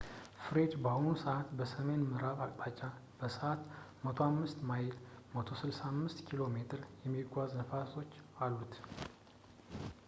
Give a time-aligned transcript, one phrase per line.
[0.43, 2.79] ፍሬድ በአሁን ሰዕት በሰሜን ምዕራብ አቅጣጫ
[3.19, 3.61] በሰዕት
[4.07, 4.99] 105 ማይሎች
[5.35, 6.55] 165 ኪሜ
[7.05, 8.11] የሚጓዙ ንፋሶች
[8.47, 8.73] እሉት